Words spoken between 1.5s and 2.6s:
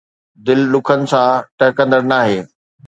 ٺهڪندڙ ناهي